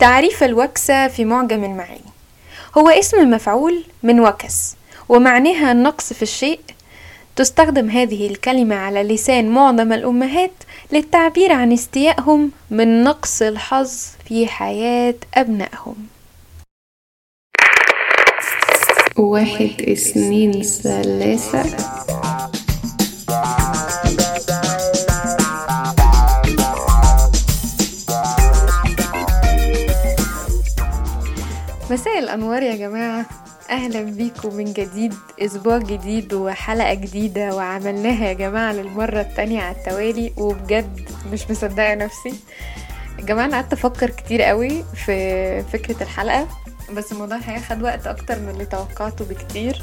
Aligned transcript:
تعريف 0.00 0.42
الوكسة 0.42 1.08
في 1.08 1.24
معجم 1.24 1.64
المعاني 1.64 2.10
هو 2.78 2.88
اسم 2.88 3.30
مفعول 3.30 3.84
من 4.02 4.20
وكس 4.20 4.76
ومعناها 5.08 5.72
النقص 5.72 6.12
في 6.12 6.22
الشيء. 6.22 6.60
تستخدم 7.36 7.90
هذه 7.90 8.26
الكلمة 8.26 8.76
على 8.76 9.02
لسان 9.02 9.48
معظم 9.48 9.92
الأمهات 9.92 10.50
للتعبير 10.92 11.52
عن 11.52 11.72
استيائهم 11.72 12.50
من 12.70 13.04
نقص 13.04 13.42
الحظ 13.42 13.90
في 14.28 14.46
حياة 14.46 15.14
أبنائهم. 15.34 15.94
واحد 19.16 19.82
اثنين 19.88 20.62
ثلاثة. 20.62 21.76
مساء 31.90 32.18
الأنوار 32.18 32.62
يا 32.62 32.76
جماعة. 32.76 33.26
أهلا 33.70 34.02
بيكم 34.02 34.54
من 34.54 34.64
جديد 34.64 35.14
أسبوع 35.40 35.78
جديد 35.78 36.32
وحلقة 36.34 36.94
جديدة 36.94 37.54
وعملناها 37.54 38.28
يا 38.28 38.32
جماعة 38.32 38.72
للمرة 38.72 39.20
التانية 39.20 39.62
على 39.62 39.76
التوالي 39.76 40.32
وبجد 40.36 41.00
مش 41.32 41.50
مصدقة 41.50 41.94
نفسي. 41.94 42.34
يا 43.18 43.24
جماعة 43.24 43.44
أنا 43.46 43.56
قعدت 43.56 43.72
أفكر 43.72 44.10
كتير 44.10 44.42
قوي 44.42 44.84
في 45.06 45.62
فكرة 45.62 46.02
الحلقة 46.02 46.48
بس 46.92 47.12
الموضوع 47.12 47.36
هياخد 47.36 47.82
وقت 47.82 48.06
أكتر 48.06 48.38
من 48.38 48.48
اللي 48.48 48.64
توقعته 48.64 49.24
بكتير. 49.24 49.82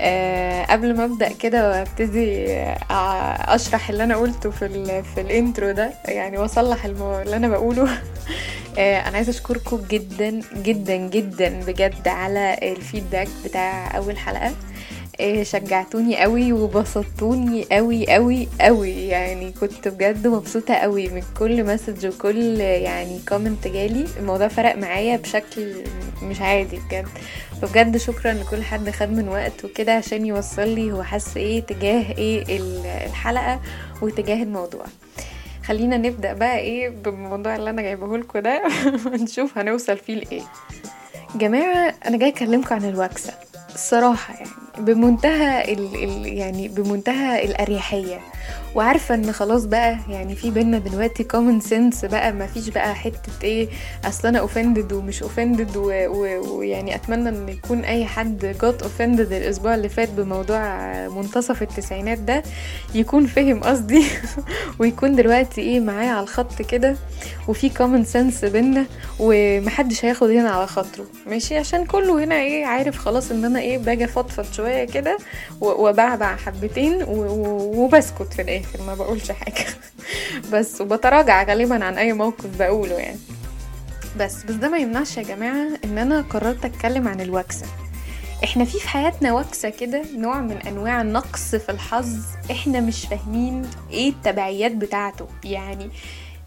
أه 0.00 0.64
قبل 0.64 0.96
ما 0.96 1.04
أبدأ 1.04 1.32
كده 1.32 1.70
وأبتدي 1.70 2.52
آه، 2.52 3.54
أشرح 3.54 3.90
اللي 3.90 4.04
أنا 4.04 4.16
قلته 4.16 4.50
في 4.50 4.66
ال 4.66 5.04
في 5.04 5.20
الانترو 5.20 5.70
ده 5.70 5.90
يعني 6.04 6.38
وأصلح. 6.38 6.84
اللي 6.84 7.36
أنا 7.36 7.48
بقوله 7.48 7.88
آه، 8.78 9.08
أنا 9.08 9.16
عايزة 9.16 9.30
أشكركم 9.30 9.82
جدا 9.90 10.40
جدا 10.56 10.96
جدا 10.96 11.60
بجد 11.66 12.08
على 12.08 12.58
الفيدباك 12.62 13.28
بتاع 13.44 13.96
أول 13.96 14.18
حلقة 14.18 14.46
آه، 14.46 14.52
شجعتوني 15.42 16.16
قوي 16.16 16.52
وبسطتوني 16.52 17.64
قوي 17.72 18.06
قوي 18.14 18.48
قوي. 18.60 19.06
يعني 19.08 19.52
كنت 19.60 19.88
بجد 19.88 20.26
مبسوطة 20.26 20.74
قوي 20.74 21.08
من 21.08 21.22
كل 21.38 21.64
message 21.64 22.06
وكل 22.06 22.60
يعني 22.60 23.20
comment 23.28 23.68
جالي. 23.68 24.04
الموضوع 24.20 24.48
فرق 24.48 24.76
معايا 24.76 25.16
بشكل 25.16 25.74
مش 26.22 26.40
عادي 26.40 26.78
بجد. 26.88 27.06
فبجد 27.62 27.96
شكرا 27.96 28.32
لكل 28.32 28.62
حد 28.62 28.90
خد 28.90 29.08
من 29.12 29.28
وقت 29.28 29.64
وكده 29.64 29.92
عشان 29.94 30.26
يوصل 30.26 30.68
لي 30.68 30.92
هو 30.92 31.02
حاسس 31.02 31.36
إيه 31.36 31.60
تجاه 31.60 32.04
إيه 32.18 32.56
ال- 32.56 32.86
الحلقة 32.86 33.60
وتجاه 34.02 34.42
الموضوع. 34.42 34.84
خلينا 35.64 35.96
نبدأ 35.96 36.32
بقى 36.32 36.58
إيه 36.58 36.88
بالموضوع 36.88 37.56
اللي 37.56 37.70
أنا 37.70 37.82
جايبه 37.82 38.18
لكم 38.18 38.38
ده. 38.38 38.62
ونشوف 39.06 39.58
هنوصل 39.58 39.96
فيه 39.96 40.14
لإيه. 40.14 40.42
جماعة 41.34 41.94
أنا 42.06 42.16
جاي 42.16 42.28
أكلمكم 42.28 42.74
عن 42.74 42.84
الوكسة. 42.84 43.32
الصراحه 43.74 44.34
يعني. 44.34 44.48
بمنتهى 44.78 45.72
ال 45.72 46.04
ال 46.04 46.26
يعني 46.26 46.68
بمنتهى 46.68 47.44
الأريحية. 47.44 48.20
وعارفة 48.76 49.14
إن 49.14 49.32
خلاص 49.32 49.64
بقى 49.64 49.98
يعني 50.08 50.36
في 50.36 50.50
بينا 50.50 50.78
دلوقتي 50.78 51.24
common 51.24 51.60
sense 51.60 52.04
بقى 52.04 52.32
ما 52.32 52.46
فيش 52.46 52.68
بقى 52.68 52.94
حتة 52.94 53.32
إيه 53.44 53.68
أصل 54.04 54.28
أنا 54.28 54.38
offended 54.38 54.92
ومش 54.92 55.22
offended 55.22 55.76
ويعني 55.76 56.94
أتمنى 56.94 57.28
إن 57.28 57.48
يكون 57.48 57.84
أي 57.84 58.04
حد 58.04 58.56
جات 58.62 58.82
offended 58.82 59.32
الأسبوع 59.32 59.74
اللي 59.74 59.88
فات 59.88 60.08
بموضوع 60.10 60.92
منتصف 61.08 61.62
التسعينات 61.62 62.18
ده 62.18 62.42
يكون 62.94 63.26
فهم 63.26 63.60
قصدي 63.60 64.04
ويكون 64.78 65.16
دلوقتي 65.16 65.60
إيه 65.60 65.80
معايا 65.80 66.10
على 66.10 66.22
الخط 66.22 66.62
كده 66.62 66.96
وفي 67.48 67.68
common 67.68 68.04
sense 68.04 68.44
بينا 68.44 68.86
ومحدش 69.20 70.04
هياخد 70.04 70.30
هنا 70.30 70.50
على 70.50 70.66
خاطره. 70.66 71.04
ماشي؟ 71.26 71.58
عشان 71.58 71.86
كله 71.86 72.24
هنا 72.24 72.34
إيه 72.34 72.66
عارف 72.66 72.98
خلاص 72.98 73.30
إن 73.30 73.44
أنا 73.44 73.60
إيه 73.60 73.78
باجي 73.78 74.04
أفضفض 74.04 74.52
شوية 74.52 74.84
كده 74.84 75.18
وبعبع 75.60 76.36
حبتين 76.36 77.04
وبسكت 77.08 78.32
في 78.34 78.42
الآخر. 78.42 78.65
ما 78.86 78.94
بقولش 78.94 79.30
حاجة. 79.30 79.66
بس 80.52 80.80
وبتراجع 80.80 81.42
غالبا 81.42 81.84
عن 81.84 81.98
أي 81.98 82.12
موقف 82.12 82.58
بقوله 82.58 82.94
يعني. 82.94 83.18
بس 84.18 84.42
بس 84.44 84.54
ده 84.54 84.68
ما 84.68 84.78
يمنعش 84.78 85.16
يا 85.16 85.22
جماعة 85.22 85.68
إن 85.84 85.98
أنا 85.98 86.20
قررت 86.20 86.64
أتكلم 86.64 87.08
عن 87.08 87.20
الوكسة. 87.20 87.66
إحنا 88.44 88.64
في 88.64 88.78
في 88.78 88.88
حياتنا 88.88 89.32
وكسة 89.32 89.68
كده 89.68 90.02
نوع 90.16 90.40
من 90.40 90.56
أنواع 90.56 91.00
النقص 91.00 91.54
في 91.54 91.68
الحظ 91.72 92.16
إحنا 92.50 92.80
مش 92.80 93.06
فاهمين 93.06 93.62
إيه 93.90 94.08
التبعيات 94.10 94.72
بتاعته. 94.72 95.28
يعني 95.44 95.90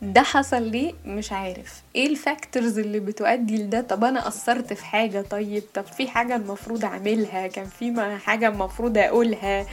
ده 0.01 0.21
حصل 0.21 0.63
ليه؟ 0.63 0.93
مش 1.05 1.31
عارف. 1.31 1.81
إيه 1.95 2.07
الفاكتورز 2.07 2.79
اللي 2.79 2.99
بتؤدي 2.99 3.57
لده؟ 3.57 3.81
طب 3.81 4.03
أنا 4.03 4.21
قصرت 4.25 4.73
في 4.73 4.85
حاجة 4.85 5.21
طيب؟ 5.21 5.63
طب 5.73 5.85
في 5.85 6.07
حاجة 6.07 6.35
المفروض 6.35 6.85
أعملها؟ 6.85 7.47
كان 7.47 7.65
في 7.79 8.19
حاجة 8.25 8.47
المفروض 8.47 8.97
أقولها؟ 8.97 9.65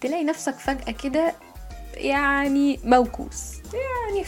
تلاقي 0.00 0.24
نفسك 0.24 0.54
فجأة 0.54 0.92
كده 0.92 1.34
يعني 2.00 2.80
موكوس. 2.84 3.42
يعني. 3.72 4.24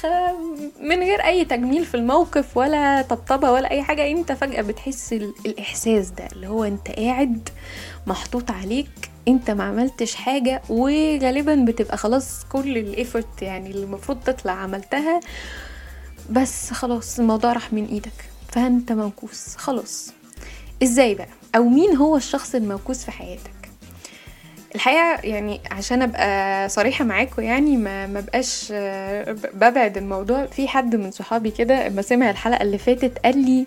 من 0.81 0.99
غير 0.99 1.25
أي 1.25 1.45
تجميل 1.45 1.85
في 1.85 1.95
الموقف 1.95 2.57
ولا 2.57 3.03
طبطبة 3.03 3.51
ولا 3.53 3.71
أي 3.71 3.83
حاجة 3.83 4.11
أنت 4.11 4.33
فجأة 4.33 4.63
بتحس 4.63 5.13
ال... 5.13 5.35
الإحساس 5.47 6.11
ده 6.11 6.27
اللي 6.33 6.47
هو 6.49 6.65
أنت 6.65 6.89
قاعد 6.91 7.49
محطوط 8.07 8.51
عليك 8.51 8.91
أنت 9.29 9.51
ما 9.51 9.65
عملتش 9.65 10.15
حاجة 10.15 10.63
وغالبا 10.69 11.55
بتبقى 11.55 11.97
خلاص 11.97 12.45
كل 12.53 12.79
الايفورت 12.79 13.43
يعني 13.43 13.71
اللي 13.71 13.85
المفروض 13.85 14.21
تطلع 14.21 14.53
عملتها 14.53 15.21
بس 16.31 16.71
خلاص 16.73 17.19
الموضوع 17.19 17.53
راح 17.53 17.73
من 17.73 17.87
إيدك. 17.87 18.25
فأنت 18.49 18.93
موكوس 18.93 19.57
خلاص. 19.57 20.13
إزاي 20.83 21.15
بقى؟ 21.15 21.29
أو 21.57 21.65
مين 21.69 21.97
هو 21.97 22.17
الشخص 22.17 22.55
الموكوس 22.55 23.05
في 23.05 23.11
حياتك؟ 23.11 23.62
الحقيقة 24.75 25.19
يعني 25.25 25.61
عشان 25.71 26.03
أبقى 26.03 26.69
صريحة 26.69 27.05
معاكم 27.05 27.43
يعني 27.43 27.77
ما 27.77 28.07
ما 28.07 28.21
بقاش 28.21 28.73
ببعد 29.55 29.97
الموضوع. 29.97 30.47
في 30.47 30.69
حد 30.69 30.97
من 30.97 31.11
صحابي 31.11 31.51
كده 31.51 31.89
لما 31.89 32.03
سمع 32.03 32.31
الحلقة 32.31 32.63
اللي 32.63 32.79
فاتت 32.79 33.19
قال 33.19 33.39
لي 33.39 33.67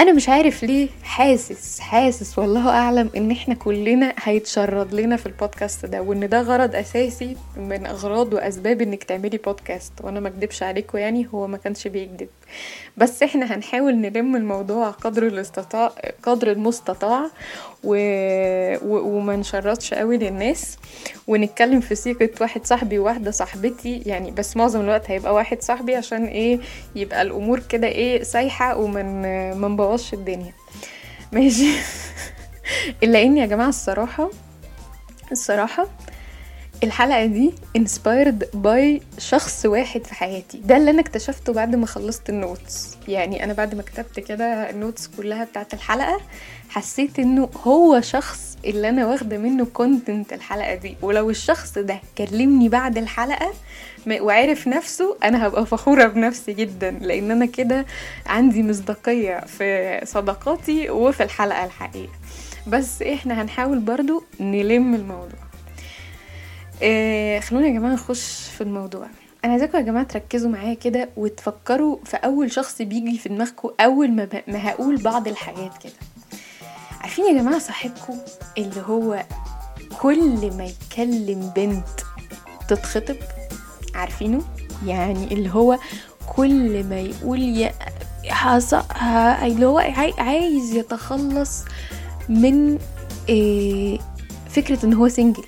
أنا 0.00 0.12
مش 0.12 0.28
عارف 0.28 0.62
ليه 0.62 0.88
حاسس 1.02 1.80
حاسس 1.80 2.38
والله 2.38 2.68
أعلم 2.70 3.10
إن 3.16 3.30
إحنا 3.30 3.54
كلنا 3.54 4.12
هيتشرد 4.22 4.94
لنا 4.94 5.16
في 5.16 5.26
البودكاست 5.26 5.86
ده 5.86 6.02
وإن 6.02 6.28
ده 6.28 6.40
غرض 6.42 6.74
أساسي 6.74 7.36
من 7.56 7.86
أغراض 7.86 8.32
وأسباب 8.34 8.82
إنك 8.82 9.04
تعملي 9.04 9.38
بودكاست. 9.38 9.92
وأنا 10.00 10.20
ما 10.20 10.28
أكدبش 10.28 10.62
عليكم 10.62 10.98
يعني 10.98 11.28
هو 11.34 11.46
ما 11.46 11.56
كانش 11.56 11.88
بيكذب 11.88 12.28
بس 12.96 13.22
إحنا 13.22 13.54
هنحاول 13.54 13.94
نلم 13.94 14.36
الموضوع 14.36 14.90
قدر 14.90 15.26
الاستطاع 15.26 15.92
قدر 16.22 16.50
المستطاع 16.52 17.30
و... 17.84 17.94
و... 18.76 19.16
وما 19.16 19.36
نشردش 19.36 19.94
قوي 19.94 20.18
للناس. 20.18 20.76
ونتكلم 21.26 21.80
في 21.80 21.94
سيرة 21.94 22.30
واحد 22.40 22.66
صاحبي 22.66 22.98
وواحدة 22.98 23.30
صاحبتي. 23.30 24.02
يعني 24.06 24.30
بس 24.30 24.56
معظم 24.56 24.80
الوقت 24.80 25.10
هيبقى 25.10 25.34
واحد 25.34 25.62
صاحبي 25.62 25.94
عشان 25.94 26.24
إيه 26.24 26.60
يبقى 26.96 27.22
الأمور 27.22 27.60
كده 27.60 27.86
إيه 27.86 28.22
سايحة 28.22 28.76
ومن 28.76 29.22
ما 29.60 29.68
نبوظش 29.68 30.14
الدنيا. 30.14 30.52
ماشي. 31.32 31.70
إلا 33.02 33.22
إن 33.22 33.36
يا 33.36 33.46
جماعة 33.46 33.68
الصراحة 33.68 34.30
الصراحة 35.32 35.86
الحلقة 36.84 37.26
دي 37.26 37.52
inspired 37.78 38.44
by 38.64 39.02
شخص 39.18 39.66
واحد 39.66 40.04
في 40.06 40.14
حياتي. 40.14 40.58
ده 40.58 40.76
اللي 40.76 40.90
أنا 40.90 41.00
اكتشفته 41.00 41.52
بعد 41.52 41.74
ما 41.76 41.86
خلصت 41.86 42.28
ال 42.30 42.41
notes 42.41 42.96
يعني 43.08 43.44
أنا 43.44 43.52
بعد 43.52 43.74
ما 43.74 43.82
كتبت 43.82 44.20
كده 44.20 44.44
ال 44.70 44.76
notes 44.76 45.06
كلها 45.06 45.44
بتاعت 45.44 45.74
الحلقة 45.74 46.20
حسيت 46.68 47.18
إنه 47.18 47.48
هو 47.64 48.00
شخص 48.00 48.56
اللي 48.64 48.88
أنا 48.88 49.06
واخدة 49.06 49.38
منه 49.38 49.64
content 49.64 50.32
الحلقة 50.32 50.74
دي. 50.74 50.96
ولو 51.02 51.30
الشخص 51.30 51.78
ده 51.78 52.00
كلمني 52.18 52.68
بعد 52.68 52.98
الحلقة 52.98 53.52
م- 54.06 54.24
وعرف 54.24 54.68
نفسه 54.68 55.16
أنا 55.24 55.46
هبقى 55.46 55.66
فخورة 55.66 56.04
بنفسي 56.06 56.52
جدا. 56.52 56.90
لأن 56.90 57.30
أنا 57.30 57.46
كده 57.46 57.86
عندي 58.26 58.62
مصداقية 58.62 59.40
في 59.40 60.00
صداقاتي 60.04 60.90
وفي 60.90 61.22
الحلقة 61.22 61.64
الحقيقة. 61.64 62.12
بس 62.66 63.02
إحنا 63.02 63.42
هنحاول 63.42 63.78
برضو 63.78 64.24
نلم 64.40 64.94
الموضوع. 64.94 65.49
آه 66.82 67.40
خلونا 67.40 67.66
يا 67.66 67.72
جماعة 67.72 67.92
نخش 67.92 68.48
في 68.56 68.60
الموضوع. 68.60 69.06
أنا 69.44 69.52
عايزاكم 69.52 69.78
يا 69.78 69.82
جماعة 69.82 70.04
تركزوا 70.06 70.50
معايا 70.50 70.74
كده 70.74 71.08
وتفكروا 71.16 71.98
في 72.04 72.16
أول 72.16 72.52
شخص 72.52 72.82
بيجي 72.82 73.18
في 73.18 73.28
دماغكم 73.28 73.70
أول 73.80 74.10
ما. 74.12 74.28
ما 74.48 74.68
هقول 74.68 74.96
بعض 74.96 75.28
الحاجات 75.28 75.78
كده. 75.84 75.92
عارفين 77.00 77.24
يا 77.24 77.42
جماعة 77.42 77.58
صاحبكم 77.58 78.18
اللي 78.58 78.82
هو 78.86 79.24
كل 79.98 80.50
ما 80.56 80.64
يكلم 80.64 81.52
بنت 81.56 82.00
تتخطب؟ 82.68 83.16
عارفينه؟ 83.94 84.42
يعني 84.86 85.24
اللي 85.34 85.50
هو 85.50 85.78
كل 86.36 86.84
ما 86.84 87.00
يقول 87.00 87.42
يا 87.42 87.72
حص... 88.28 88.74
ها... 88.74 89.46
اللي 89.46 89.66
هو 89.66 89.78
عاي... 89.78 90.12
عايز 90.18 90.74
يتخلص 90.74 91.64
من 92.28 92.78
إيه 93.28 93.98
فكرة 94.50 94.86
إن 94.86 94.94
هو 94.94 95.08
سنجل 95.08 95.44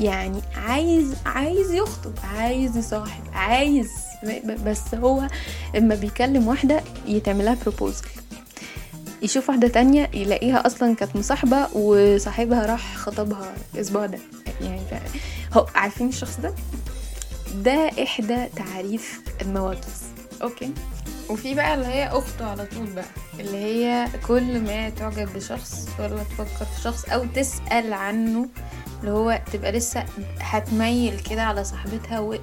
يعني 0.00 0.40
عايز 0.56 1.14
عايز 1.26 1.72
يخطب 1.72 2.12
عايز 2.24 2.76
يصاحب 2.76 3.22
عايز 3.32 3.90
بس 4.66 4.94
هو 4.94 5.28
اما 5.78 5.94
بيكلم 5.94 6.48
واحدة 6.48 6.80
يتعملها 7.06 7.56
بروبوزل 7.62 8.04
يشوف 9.22 9.48
واحدة 9.48 9.68
تانية 9.68 10.10
يلاقيها 10.14 10.66
أصلا 10.66 10.94
كانت 10.94 11.16
مصاحبة 11.16 11.68
وصاحبها 11.76 12.66
راح 12.66 12.96
خطبها 12.96 13.54
الأسبوع 13.74 14.06
ده. 14.06 14.18
يعني. 14.60 14.80
هو 15.52 15.66
عارفين 15.74 16.08
الشخص 16.08 16.40
ده؟ 16.40 16.54
ده 17.54 17.90
إحدى 18.02 18.46
تعريف 18.56 19.20
المواكس 19.42 19.88
أوكي. 20.42 20.70
وفي 21.28 21.54
بقى 21.54 21.74
اللي 21.74 21.86
هي 21.86 22.06
أخته 22.08 22.46
على 22.46 22.66
طول 22.66 22.86
بقى 22.86 23.04
اللي 23.40 23.56
هي 23.56 24.08
كل 24.28 24.60
ما 24.60 24.88
تعجب 24.90 25.28
بشخص 25.34 25.86
ولا 25.98 26.22
تفكر 26.22 26.64
في 26.76 26.82
شخص 26.84 27.04
أو 27.04 27.24
تسأل 27.34 27.92
عنه 27.92 28.48
اللي 29.06 29.18
هو 29.18 29.40
تبقى 29.52 29.72
لسه 29.72 30.04
هتميل 30.40 31.20
كده 31.30 31.42
على 31.42 31.64
صاحبتها 31.64 32.38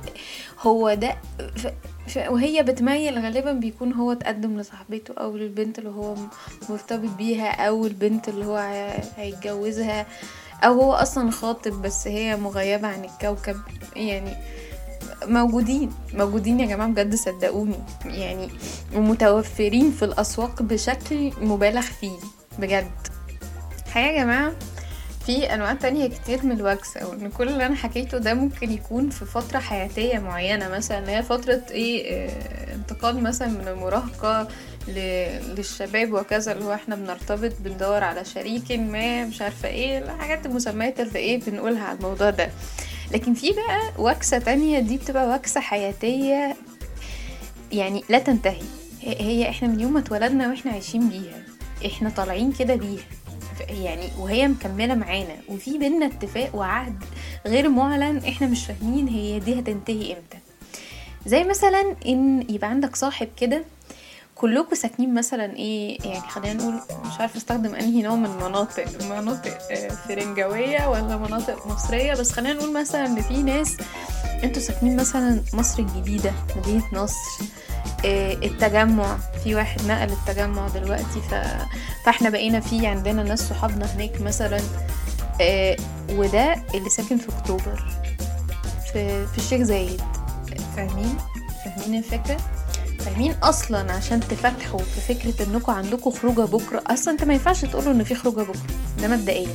هو 0.61 0.93
ده 0.93 1.15
ف... 1.55 1.67
ف... 2.07 2.17
وهي 2.17 2.63
بتميل 2.63 3.19
غالبا 3.19 3.51
بيكون 3.51 3.93
هو 3.93 4.13
تقدم 4.13 4.59
لصاحبته 4.59 5.13
أو 5.17 5.37
للبنت 5.37 5.79
اللي 5.79 5.89
هو 5.89 6.15
مرتبط 6.69 7.09
بيها 7.17 7.67
أو 7.67 7.85
البنت 7.85 8.29
اللي 8.29 8.45
هو 8.45 8.57
هيتجوزها 9.17 10.05
أو 10.63 10.73
هو 10.81 10.93
أصلا 10.93 11.31
خاطب 11.31 11.81
بس 11.81 12.07
هي 12.07 12.35
مغيبة 12.35 12.87
عن 12.87 13.05
الكوكب. 13.05 13.57
يعني 13.95 14.33
موجودين 15.25 15.91
موجودين 16.13 16.59
يا 16.59 16.65
جماعة 16.65 16.89
بجد 16.89 17.15
صدقوني. 17.15 17.79
يعني 18.05 18.49
ومتوفرين 18.95 19.91
في 19.91 20.05
الأسواق 20.05 20.61
بشكل 20.61 21.31
مبالغ 21.41 21.81
فيه 21.81 22.17
بجد. 22.59 22.91
حقيقة 23.91 24.11
يا 24.11 24.23
جماعة؟ 24.23 24.51
في 25.25 25.53
أنواع 25.53 25.73
تانية 25.73 26.07
كتير 26.07 26.45
من 26.45 26.51
الوكس 26.51 26.97
أو 26.97 27.13
إن 27.13 27.29
كل 27.29 27.49
اللي 27.49 27.65
أنا 27.65 27.75
حكيته 27.75 28.17
ده 28.17 28.33
ممكن 28.33 28.71
يكون 28.71 29.09
في 29.09 29.25
فترة 29.25 29.59
حياتية 29.59 30.19
معينة 30.19 30.69
مثلا 30.69 31.09
هي 31.09 31.23
فترة 31.23 31.61
إيه 31.71 32.11
آه 32.13 32.73
انتقال 32.75 33.23
مثلا 33.23 33.47
من 33.47 33.67
المراهقة 33.67 34.47
للشباب 34.87 36.13
وكذا 36.13 36.51
اللي 36.51 36.65
هو 36.65 36.73
إحنا 36.73 36.95
بنرتبط 36.95 37.51
بندور 37.59 38.03
على 38.03 38.25
شريك 38.25 38.71
ما 38.71 39.25
مش 39.25 39.41
عارفة 39.41 39.67
إيه 39.69 39.97
الحاجات 39.99 40.45
المسميات 40.45 40.99
اللي 40.99 41.19
إيه 41.19 41.39
بنقولها 41.39 41.83
على 41.83 41.97
الموضوع 41.97 42.29
ده. 42.29 42.49
لكن 43.11 43.33
في 43.33 43.51
بقى 43.51 43.79
وكسة 43.99 44.37
تانية 44.39 44.79
دي 44.79 44.97
بتبقى 44.97 45.35
وكسة 45.35 45.61
حياتية 45.61 46.55
يعني 47.71 48.03
لا 48.09 48.19
تنتهي. 48.19 48.61
هي 49.01 49.49
إحنا 49.49 49.67
من 49.67 49.79
يوم 49.79 49.93
ما 49.93 49.99
اتولدنا 49.99 50.49
وإحنا 50.49 50.71
عايشين 50.71 51.09
بيها 51.09 51.43
إحنا 51.85 52.09
طالعين 52.09 52.51
كده 52.51 52.75
بيها. 52.75 53.03
يعني 53.69 54.09
وهي 54.19 54.47
مكملة 54.47 54.95
معانا 54.95 55.35
وفي 55.49 55.77
بينا 55.77 56.05
اتفاق 56.05 56.55
وعهد 56.55 57.03
غير 57.47 57.69
معلن 57.69 58.17
إحنا 58.17 58.47
مش 58.47 58.65
فاهمين 58.65 59.07
هي 59.07 59.39
دي 59.39 59.59
هتنتهي 59.59 60.13
إمتى. 60.13 60.37
زي 61.25 61.43
مثلا 61.43 61.95
إن 62.05 62.45
يبقى 62.49 62.69
عندك 62.69 62.95
صاحب 62.95 63.27
كده 63.37 63.63
كلكم 64.35 64.75
ساكنين 64.75 65.13
مثلا 65.13 65.55
إيه 65.55 65.97
يعني 66.05 66.29
خلينا 66.29 66.53
نقول 66.53 66.73
مش 67.05 67.19
عارفة 67.19 67.37
أستخدم 67.37 67.75
أنهي 67.75 68.01
نوع 68.01 68.15
من 68.15 68.25
المناطق 68.25 68.85
مناطق 69.09 69.57
فرنجاويه 70.07 70.87
ولا 70.89 71.17
مناطق 71.17 71.67
مصرية 71.67 72.13
بس 72.13 72.31
خلينا 72.31 72.53
نقول 72.53 72.73
مثلا 72.73 73.05
إن 73.05 73.21
في 73.21 73.43
ناس 73.43 73.77
أنتوا 74.43 74.61
ساكنين 74.61 74.95
مثلا 74.95 75.41
مصر 75.53 75.79
الجديدة 75.83 76.31
مدينة 76.57 76.83
نصر 76.93 77.43
التجمع 78.05 79.17
في 79.43 79.55
واحد 79.55 79.81
نقل 79.85 80.11
التجمع 80.11 80.67
دلوقتي 80.67 81.21
ف... 81.31 81.35
فاحنا 82.05 82.29
بقينا 82.29 82.59
في 82.59 82.87
عندنا 82.87 83.23
ناس 83.23 83.49
صحابنا 83.49 83.85
هناك 83.85 84.21
مثلا 84.21 84.59
وده 86.09 86.55
اللي 86.73 86.89
ساكن 86.89 87.17
في 87.17 87.29
أكتوبر 87.37 87.83
في, 88.93 89.27
في 89.27 89.37
الشيخ 89.37 89.61
زايد. 89.61 90.01
فاهمين؟ 90.75 91.17
فاهمين 91.65 91.99
الفكرة؟ 91.99 92.37
فاهمين 92.99 93.31
أصلا 93.43 93.91
عشان 93.91 94.19
تفتحوا 94.19 94.79
في 94.79 95.13
فكرة 95.13 95.47
إنكم 95.47 95.71
عندكم 95.71 96.11
خروجة 96.11 96.41
بكرة. 96.41 96.83
أصلا 96.87 97.13
أنت 97.13 97.23
ما 97.23 97.33
ينفعش 97.33 97.65
تقولوا 97.65 97.91
إن 97.93 98.03
في 98.03 98.15
خروجة 98.15 98.41
بكرة. 98.41 98.61
ده 99.03 99.15
مبدئيا. 99.15 99.47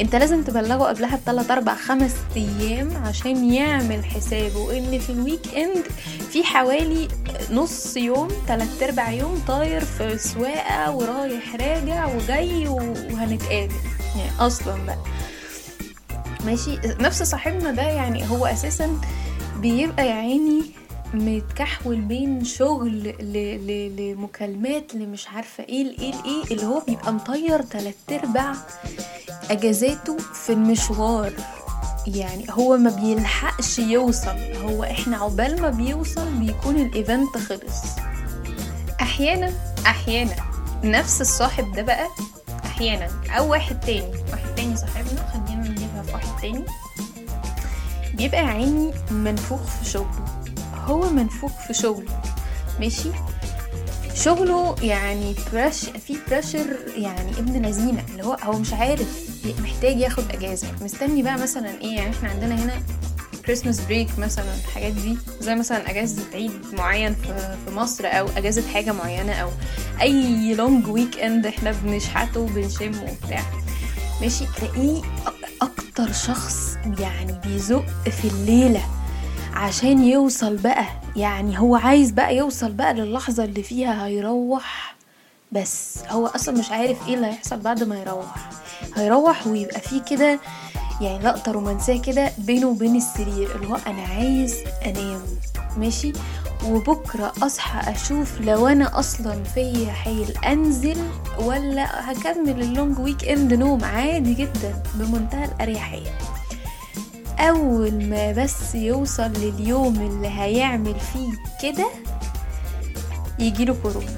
انت 0.00 0.14
لازم 0.14 0.42
تبلغوا 0.42 0.88
قبلها 0.88 1.16
بثلاث 1.16 1.50
أربع 1.50 1.74
خمس 1.74 2.14
أيام 2.36 2.96
عشان 2.96 3.52
يعمل 3.52 4.04
حسابه 4.04 4.78
إن 4.78 4.98
في 4.98 5.10
ال 5.10 5.54
weekend 5.56 5.84
في 6.30 6.44
حوالي 6.44 7.08
نص 7.50 7.96
يوم 7.96 8.28
تلات 8.48 8.82
ارباع 8.82 9.12
يوم 9.12 9.42
طاير 9.48 9.84
في 9.84 10.18
سواقة 10.18 10.90
ورايح 10.96 11.54
راجع 11.56 12.06
وجاي 12.16 12.68
وهنتقابل. 12.68 13.74
يعني 14.16 14.30
أصلا 14.40 14.74
بقى. 14.86 14.98
ماشي؟ 16.46 16.78
نفس 17.00 17.22
صاحبنا 17.22 17.70
ده 17.70 17.82
يعني 17.82 18.30
هو 18.30 18.46
أساسا 18.46 19.00
بيبقى 19.60 20.06
يا 20.08 20.14
عيني 20.14 20.62
متكحول 21.14 21.96
بين 22.00 22.44
شغل. 22.44 23.14
لمكالمات 23.98 24.94
لمش 24.94 25.28
عارفة 25.28 25.64
إيه 25.64 25.82
لايه 25.84 26.10
لايه 26.12 26.44
اللي 26.50 26.66
هو 26.66 26.80
بيبقى 26.88 27.12
مطير 27.12 27.62
تلات 27.62 27.94
ارباع 28.12 28.54
أجازاته 29.50 30.16
في 30.34 30.52
المشوار. 30.52 31.32
يعني 32.06 32.46
هو 32.50 32.76
ما 32.76 32.90
بيلحقش 32.90 33.78
يوصل. 33.78 34.38
هو 34.64 34.84
إحنا 34.84 35.16
عقبال 35.16 35.62
ما 35.62 35.70
بيوصل 35.70 36.28
بيكون 36.28 36.76
الإيفنت 36.76 37.38
خلص. 37.38 37.82
أحيانا 39.00 39.52
أحيانا. 39.86 40.36
نفس 40.84 41.20
الصاحب 41.20 41.72
ده 41.72 41.82
بقى 41.82 42.08
أحيانا. 42.64 43.08
أو 43.30 43.50
واحد 43.50 43.80
تاني. 43.80 44.12
واحد 44.32 44.54
تاني 44.56 44.76
صاحبنا 44.76 45.26
خلينا 45.32 45.68
نجيبها 45.68 46.02
في 46.02 46.12
واحد 46.12 46.40
تاني. 46.40 46.64
بيبقى 48.14 48.40
عيني 48.40 48.92
منفوخ 49.10 49.60
في 49.62 49.90
شغله. 49.90 50.24
هو 50.84 51.10
منفوخ 51.10 51.52
في 51.66 51.74
شغله. 51.74 52.20
ماشي؟ 52.80 53.08
شغله 54.14 54.76
يعني 54.82 55.34
pressure 55.52 55.84
في 55.84 56.16
pressure 56.30 56.66
يعني 56.96 57.30
ابن 57.38 57.66
لذينة. 57.66 58.04
اللي 58.10 58.24
هو 58.24 58.36
هو 58.42 58.52
مش 58.58 58.72
عارف 58.72 59.33
محتاج 59.62 59.98
ياخد 60.00 60.24
أجازة. 60.30 60.68
مستني 60.80 61.22
بقى 61.22 61.38
مثلا 61.38 61.70
إيه 61.80 61.96
يعني 61.96 62.10
إحنا 62.10 62.28
عندنا 62.28 62.54
هنا 62.64 62.82
Christmas 63.46 63.80
break 63.80 64.18
مثلا 64.18 64.54
الحاجات 64.54 64.92
دي. 64.92 65.18
زي 65.40 65.54
مثلا 65.54 65.90
أجازة 65.90 66.22
عيد 66.34 66.52
معين 66.72 67.14
في 67.14 67.54
مصر 67.70 68.04
أو 68.06 68.26
أجازة 68.36 68.68
حاجة 68.72 68.92
معينة 68.92 69.32
أو 69.32 69.50
أي 70.00 70.54
long 70.54 70.88
weekend 70.88 71.46
إحنا 71.46 71.72
بنشحته 71.72 72.40
وبنشمه 72.40 73.02
وبتاع. 73.02 73.42
ماشي؟ 74.20 74.44
تلاقيه 74.56 75.02
أكتر 75.62 76.12
شخص 76.12 76.76
يعني 76.98 77.40
بيزق 77.44 77.84
في 78.22 78.28
الليلة 78.28 78.82
عشان 79.54 80.04
يوصل 80.04 80.56
بقى. 80.56 80.84
يعني 81.16 81.58
هو 81.58 81.76
عايز 81.76 82.10
بقى 82.10 82.36
يوصل 82.36 82.72
بقى 82.72 82.94
للحظة 82.94 83.44
اللي 83.44 83.62
فيها 83.62 84.06
هيروح. 84.06 84.94
بس 85.52 85.98
هو 86.08 86.26
أصلا 86.26 86.58
مش 86.58 86.70
عارف 86.70 87.08
إيه 87.08 87.14
اللي 87.14 87.26
هيحصل 87.26 87.56
بعد 87.60 87.82
ما 87.82 87.98
يروح. 88.00 88.50
هيروح 88.96 89.46
ويبقى 89.46 89.80
فيه 89.80 90.02
كده 90.02 90.40
يعني 91.00 91.24
لقطة 91.24 91.52
رومانسية 91.52 92.02
كده 92.02 92.32
بينه 92.38 92.66
وبين 92.66 92.96
السرير 92.96 93.54
اللي 93.56 93.66
هو 93.68 93.78
أنا 93.86 94.02
عايز 94.02 94.54
أنام. 94.86 95.22
ماشي؟ 95.76 96.12
وبكرة 96.66 97.32
أصحى 97.42 97.92
أشوف 97.92 98.40
لو 98.40 98.66
أنا 98.66 98.98
أصلا 98.98 99.42
فيا 99.44 99.92
حيل 99.92 100.34
أنزل 100.46 100.96
ولا 101.38 102.12
هكمل 102.12 102.62
ال 102.62 102.98
long 102.98 103.24
weekend 103.24 103.54
نوم. 103.54 103.84
عادي 103.84 104.34
جدا 104.34 104.82
بمنتهى 104.94 105.44
الأريحية. 105.44 106.18
أول 107.38 108.04
ما 108.08 108.32
بس 108.32 108.74
يوصل 108.74 109.32
لليوم 109.32 109.94
اللي 109.96 110.28
هيعمل 110.28 110.94
فيه 111.00 111.32
كده 111.62 111.86
يجيله 113.38 113.76
كورونا. 113.82 114.16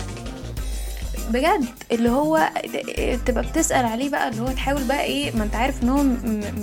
بجد 1.31 1.65
اللي 1.93 2.09
هو 2.11 2.51
تبقى 3.27 3.43
بتسأل 3.43 3.87
عليه 3.87 4.11
بقى 4.11 4.29
اللي 4.29 4.43
هو 4.43 4.47
تحاول 4.49 4.85
بقى 4.85 5.03
إيه 5.03 5.37
ما 5.37 5.45
أنت 5.45 5.55
عارف 5.55 5.83
إن 5.83 5.89
هو 5.89 5.99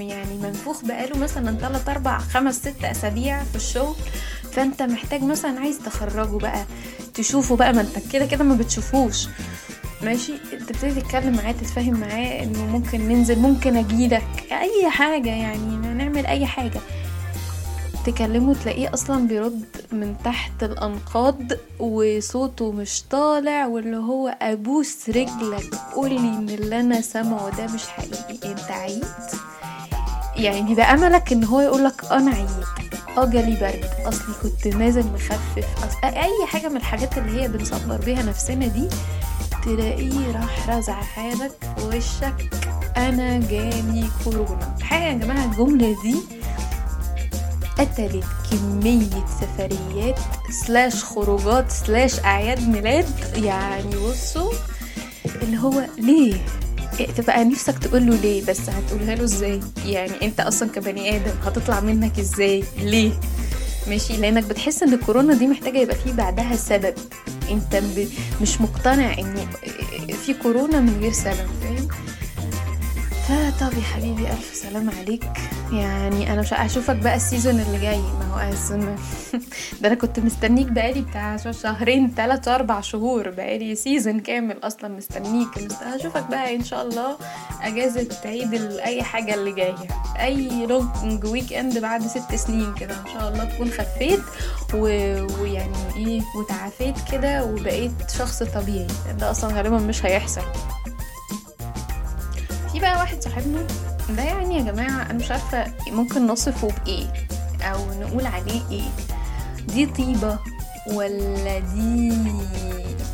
يعني 0.02 0.38
منفوخ 0.44 0.86
بقاله 0.86 1.18
مثلا 1.18 1.58
3 1.58 1.92
4 1.92 2.20
5 2.20 2.72
6 2.72 2.92
أسابيع 2.92 3.44
في 3.44 3.56
الشغل. 3.56 3.96
فأنت 4.52 4.82
محتاج 4.82 5.24
مثلا 5.24 5.60
عايز 5.60 5.80
تخرجه 5.80 6.38
بقى 6.38 6.66
تشوفه 7.14 7.56
بقى 7.56 7.74
ما 7.74 7.82
أنت 7.82 8.12
كده 8.14 8.26
كده 8.26 8.44
ما 8.44 8.56
بتشوفوش. 8.56 9.28
ماشي؟ 10.02 10.34
تبتدي 10.68 11.02
تتكلم 11.02 11.36
معاه 11.36 11.52
تتفاهم 11.52 12.00
معاه 12.00 12.44
إنه 12.44 12.66
ممكن 12.66 13.08
ننزل 13.08 13.40
ممكن 13.40 13.78
أجيلك 13.78 14.24
أي 14.52 14.90
حاجة 14.90 15.30
يعني 15.30 15.76
نعمل 15.76 16.26
أي 16.26 16.46
حاجة. 16.46 16.80
تكلمه 18.06 18.54
تلاقيه 18.54 18.94
أصلا 18.94 19.28
بيرد 19.28 19.66
من 19.92 20.16
تحت 20.24 20.64
الأنقاض 20.64 21.38
وصوته 21.80 22.72
مش 22.72 23.04
طالع 23.10 23.66
واللي 23.68 23.98
هو 23.98 24.38
أبوس 24.42 25.10
رجلك. 25.10 25.76
قولي 25.96 26.18
ان 26.18 26.50
اللي 26.50 26.80
أنا 26.80 27.02
سامعه 27.02 27.50
ده 27.58 27.66
مش 27.74 27.88
حقيقي. 27.88 28.52
أنت 28.52 28.72
عيد 28.72 29.06
يعني 30.36 30.62
بيبقى 30.62 30.94
أملك 30.94 31.32
إن 31.32 31.44
هو 31.44 31.62
يقولك 31.62 32.06
أنا 32.12 32.32
عيد 32.32 32.50
آه 33.18 33.26
جالي 33.26 33.56
برد. 33.62 33.90
اصلي 34.08 34.34
كنت 34.44 34.68
نازل 34.76 35.04
مخفف. 35.14 35.66
أصل 35.84 36.16
اي 36.18 36.46
حاجة 36.48 36.70
من 36.70 36.78
الحاجات 36.78 37.18
اللي 37.18 37.42
هي 37.42 37.48
بنصبر 37.48 37.98
بيها 37.98 38.24
نفسنا 38.24 38.68
دي 38.68 38.90
تلاقيه 39.64 40.32
راح 40.32 40.70
رزع 40.70 40.94
حالك 41.02 41.52
في 41.78 41.98
وشك. 41.98 42.50
أنا 42.98 43.40
جالي 43.40 44.08
كورونا 44.24 44.76
الحقيقة 44.78 45.04
يا 45.06 45.14
جماعة 45.14 45.46
الجملة 45.46 45.96
دي 46.04 46.16
قتلت 47.84 48.24
كمية 48.52 49.26
سفريات 49.42 50.20
سلاش 50.66 51.04
خروجات 51.04 51.72
سلاش 51.72 52.20
أعياد 52.20 52.70
ميلاد. 52.70 53.06
يعني 53.36 53.96
بصوا 53.96 54.54
اللي 55.42 55.58
هو 55.58 55.86
ليه؟ 55.98 56.34
إيه، 57.00 57.08
تبقى 57.08 57.44
نفسك 57.46 57.78
تقول 57.80 58.06
له 58.08 58.16
ليه؟ 58.16 58.46
بس 58.46 58.70
هتقولها 58.70 59.16
له 59.16 59.24
إزاي؟ 59.24 59.60
يعني 59.86 60.12
أنت 60.22 60.40
أصلا 60.40 60.70
كبني 60.70 61.16
آدم 61.16 61.32
هتطلع 61.46 61.80
منك 61.80 62.20
إزاي؟ 62.20 62.64
ليه؟ 62.78 63.12
ماشي؟ 63.88 64.18
لأنك 64.18 64.44
بتحس 64.44 64.84
إن 64.84 64.94
الكورونا 64.94 65.34
دي 65.34 65.48
محتاجة 65.48 65.78
يبقى 65.78 65.96
فيه 65.96 66.12
بعدها 66.14 66.56
سبب. 66.56 66.94
أنت. 67.52 67.84
مش 68.42 68.62
مقتنع 68.62 69.20
إن 69.20 69.36
في 70.26 70.34
كورونا 70.34 70.80
من 70.80 70.98
غير 71.02 71.12
سبب. 71.12 71.48
فطب 73.28 73.74
يا 73.78 73.82
حبيبي 73.84 74.28
ألف 74.32 74.52
سلام 74.54 74.90
عليك. 74.90 75.24
يعني 75.74 76.34
أنا 76.34 76.42
مش 76.42 76.54
هشوفك 76.54 76.96
بقى 76.96 77.16
ال 77.16 77.22
season 77.22 77.60
اللي 77.60 77.80
جاي. 77.80 77.98
ما 77.98 78.26
هو 78.34 78.54
أزم 78.54 78.80
ده 79.82 79.88
أنا 79.88 79.96
كنت 79.96 80.20
مستنيك 80.20 80.68
بقالي 80.68 81.02
بتاع 81.02 81.38
شهرين 81.38 82.14
ثلاث 82.18 82.48
أربع 82.48 82.82
شهور. 82.82 83.30
بقالي 83.30 83.76
season 83.76 84.20
كامل 84.20 84.58
أصلا 84.64 84.90
مستنيك. 84.90 85.58
مست- 85.58 85.84
هشوفك 85.84 86.26
بقى 86.30 86.56
إن 86.56 86.64
شاء 86.64 86.88
الله 86.88 87.18
أجازة 87.62 88.08
عيد 88.26 88.54
أي 88.80 89.04
حاجة 89.04 89.34
اللي 89.34 89.52
جاية. 89.52 89.76
أي 90.20 90.66
long 90.66 91.26
weekend 91.26 91.78
بعد 91.78 92.08
ست 92.08 92.36
سنين 92.36 92.74
كده. 92.74 92.94
إن 92.96 93.14
شاء 93.14 93.30
الله 93.30 93.44
تكون 93.44 93.70
خفيت 93.70 94.22
و... 94.74 94.80
ويعني 95.42 95.78
إيه 95.96 96.22
وتعافيت 96.40 96.96
كده 97.12 97.46
وبقيت 97.46 98.12
شخص 98.18 98.44
طبيعي. 98.44 98.88
ده 99.20 99.32
أصلا 99.32 99.54
غالبا 99.54 99.78
مش 99.78 100.06
هيحصل. 100.06 100.42
بقى 102.84 102.98
واحد 103.00 103.22
صاحبنا. 103.24 103.68
ده 104.10 104.24
يعني 104.24 104.58
يا 104.58 104.62
جماعة 104.64 105.02
أنا 105.06 105.14
مش 105.14 105.32
عارفة 105.32 105.74
ممكن 105.92 106.28
نصفه 106.28 106.68
بإيه 106.86 107.14
أو 107.62 107.80
نقول 108.02 108.26
عليه 108.26 108.62
إيه. 108.72 108.90
دي 109.68 109.86
طيبة 109.86 110.40
ولا 110.88 111.60
دي 111.60 112.14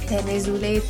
تنازلات 0.09 0.81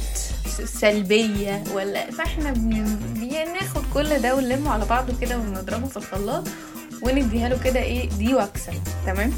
سلبية 0.65 1.63
ولا 1.73 2.11
فإحنا 2.11 2.51
بن- 2.51 3.23
يعني 3.31 3.53
ناخد 3.53 3.83
كل 3.93 4.19
ده 4.19 4.35
ونلمه 4.35 4.71
على 4.71 4.85
بعضه 4.85 5.13
كده 5.21 5.37
ونضربه 5.37 5.87
في 5.87 5.97
الخلاط 5.97 6.47
ونديها 7.01 7.49
له 7.49 7.57
كده 7.63 7.79
إيه 7.79 8.09
دي 8.09 8.33
واكسة. 8.33 8.73
تمام؟ 9.05 9.31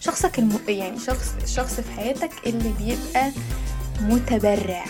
شخصك 0.00 0.38
الم... 0.38 0.58
يعني 0.68 0.98
شخص 0.98 1.34
شخص 1.46 1.74
في 1.80 1.92
حياتك 1.96 2.30
اللي 2.46 2.72
بيبقى 2.78 3.30
متبرع. 4.00 4.84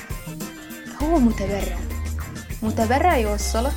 هو 1.02 1.18
متبرع. 1.18 1.78
متبرع 2.64 3.16
يوصلك 3.16 3.72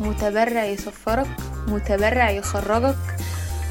متبرع 0.00 0.64
يسفرك 0.64 1.26
متبرع 1.68 2.30
يخرجك 2.30 2.96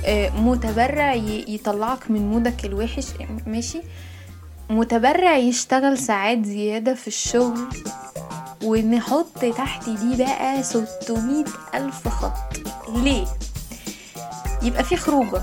آه، 0.05 0.29
متبرع 0.29 1.13
يطلعك 1.48 2.12
من 2.12 2.29
مودك 2.31 2.65
الوحش 2.65 3.05
ماشي؟ 3.48 3.81
متبرع 4.70 5.38
يشتغل 5.38 5.98
ساعات 5.98 6.46
زيادة 6.46 6.93
في 6.93 7.08
الشغل 7.08 7.60
ونحط 8.63 9.46
تحت 9.58 9.89
دي 9.89 10.15
بقى 10.24 10.63
600 10.63 11.46
ألف 11.75 12.08
خط. 12.08 12.58
ليه؟ 12.96 13.25
يبقى 14.63 14.84
في 14.84 14.96
خروجة 14.98 15.41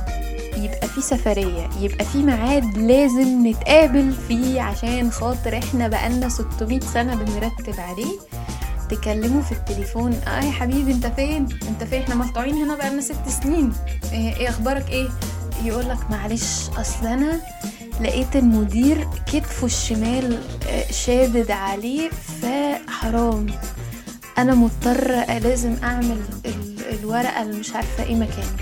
يبقى 0.57 0.89
في 0.89 1.01
سفرية 1.01 1.69
يبقى 1.81 2.05
في 2.05 2.19
ميعاد 2.23 2.79
لازم 2.79 3.47
نتقابل 3.47 4.13
فيه 4.29 4.61
عشان 4.63 5.11
خاطر 5.11 5.59
إحنا 5.59 5.89
بقالنا 5.89 6.29
600 6.29 6.81
سنة 6.81 7.15
بنرتب 7.15 7.81
عليه. 7.81 8.19
تكلمه 8.91 9.43
في 9.43 9.53
التليفون. 9.53 10.13
آه 10.13 10.45
يا 10.45 10.51
حبيبي 10.53 10.93
انت 10.93 11.07
فين؟ 11.07 11.49
انت 11.69 11.85
فين؟ 11.85 12.03
إحنا 12.03 12.15
مقطوعين 12.15 12.55
هنا 12.55 12.75
بقالنا 12.77 13.01
ست 13.01 13.29
سنين. 13.43 13.73
إيه, 14.13 14.37
إيه 14.37 14.49
أخبارك؟ 14.49 14.89
إيه؟ 14.89 15.09
يقولك 15.65 16.11
معلش 16.11 16.69
اصل 16.77 17.07
أنا 17.07 17.41
لقيت 18.01 18.37
المدير 18.37 19.09
كتفه 19.27 19.67
الشمال 19.67 20.39
آه، 20.69 20.91
شادد 20.93 21.51
عليه 21.51 22.11
فحرام. 22.43 23.47
أنا 24.39 24.55
مضطر 24.55 25.11
لازم 25.39 25.77
أعمل 25.83 26.21
ال- 26.47 26.99
الورقة 27.01 27.43
اللي 27.43 27.59
مش 27.59 27.73
عارفة 27.75 28.03
إيه 28.05 28.15
مكانه 28.15 28.57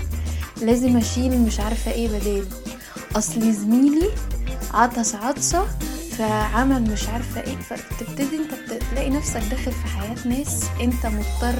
لازم 0.61 0.97
أشيل 0.97 1.39
مش 1.41 1.59
عارفة 1.59 1.91
إيه 1.91 2.07
بداله 2.07 2.45
أصل 3.15 3.51
زميلي 3.53 4.09
عطس 4.73 5.15
عطسة 5.15 5.65
فعمل 6.17 6.81
مش 6.91 7.07
عارفة 7.09 7.41
إيه 7.41 7.55
فتبتدي 7.57 8.37
أنت 8.37 8.73
تلاقي 8.91 9.09
نفسك 9.09 9.41
داخل 9.51 9.71
في 9.71 9.87
حياة 9.87 10.15
ناس 10.27 10.65
أنت 10.81 11.05
مضطر 11.05 11.59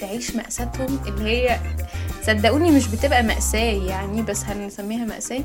تعيش 0.00 0.36
مأساتهم 0.36 0.98
اللي 1.06 1.30
هي 1.30 1.60
صدقوني 2.26 2.70
مش 2.70 2.86
بتبقى 2.88 3.22
مأساة 3.22 3.58
يعني 3.88 4.22
بس 4.22 4.44
هنسميها 4.44 5.04
مأساة. 5.04 5.44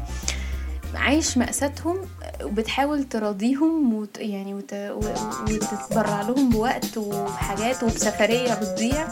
عايش 0.95 1.37
مأساتهم 1.37 1.97
وبتحاول 2.43 3.03
تراضيهم 3.03 3.93
وت... 3.93 4.17
يعني 4.17 4.53
وت... 4.53 4.73
وتتبرع 4.73 6.21
لهم 6.21 6.49
بوقت 6.49 6.97
وحاجات 6.97 7.83
وبسفرية 7.83 8.53
بتضيع 8.53 9.07